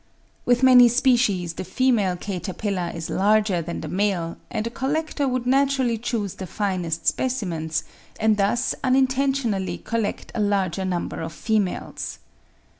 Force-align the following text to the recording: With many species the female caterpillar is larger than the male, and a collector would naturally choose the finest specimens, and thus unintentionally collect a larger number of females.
With 0.45 0.63
many 0.63 0.87
species 0.87 1.53
the 1.53 1.63
female 1.63 2.15
caterpillar 2.15 2.91
is 2.95 3.07
larger 3.11 3.61
than 3.61 3.81
the 3.81 3.87
male, 3.87 4.35
and 4.49 4.65
a 4.65 4.71
collector 4.71 5.27
would 5.27 5.45
naturally 5.45 5.99
choose 5.99 6.33
the 6.33 6.47
finest 6.47 7.05
specimens, 7.05 7.83
and 8.19 8.35
thus 8.35 8.73
unintentionally 8.83 9.77
collect 9.77 10.31
a 10.33 10.39
larger 10.41 10.85
number 10.85 11.21
of 11.21 11.33
females. 11.33 12.17